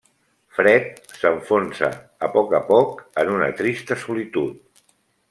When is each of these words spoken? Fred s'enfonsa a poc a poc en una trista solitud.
Fred 0.59 1.11
s'enfonsa 1.17 1.89
a 2.29 2.29
poc 2.37 2.55
a 2.61 2.63
poc 2.71 3.05
en 3.25 3.29
una 3.35 3.51
trista 3.61 3.99
solitud. 4.05 4.85